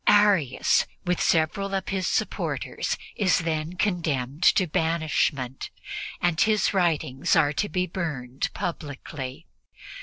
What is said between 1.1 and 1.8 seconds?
several